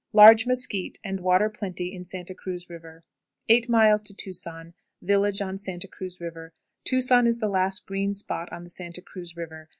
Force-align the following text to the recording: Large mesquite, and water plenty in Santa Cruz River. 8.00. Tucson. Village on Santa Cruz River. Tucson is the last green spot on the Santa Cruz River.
Large 0.13 0.47
mesquite, 0.47 0.97
and 1.03 1.19
water 1.19 1.47
plenty 1.47 1.93
in 1.93 2.03
Santa 2.05 2.33
Cruz 2.33 2.67
River. 2.71 3.03
8.00. 3.51 4.17
Tucson. 4.17 4.73
Village 4.99 5.43
on 5.43 5.59
Santa 5.59 5.87
Cruz 5.87 6.19
River. 6.19 6.53
Tucson 6.83 7.27
is 7.27 7.37
the 7.37 7.47
last 7.47 7.85
green 7.85 8.15
spot 8.15 8.51
on 8.51 8.63
the 8.63 8.71
Santa 8.71 9.03
Cruz 9.03 9.37
River. 9.37 9.69